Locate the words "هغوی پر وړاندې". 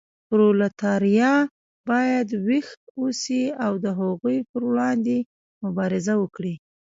3.99-5.17